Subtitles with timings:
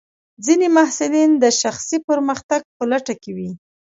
[0.45, 3.51] ځینې محصلین د شخصي پرمختګ په لټه کې وي.